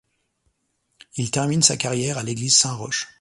Il 1.15 1.29
termine 1.29 1.61
sa 1.61 1.77
carrière 1.77 2.17
à 2.17 2.23
l'église 2.23 2.57
Saint-Roch. 2.57 3.07